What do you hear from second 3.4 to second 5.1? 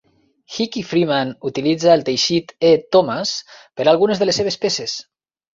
per a algunes de les seves peces.